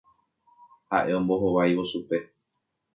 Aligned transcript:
Ha'e 0.95 1.13
ambohováivo 1.19 1.83
chupe. 1.91 2.17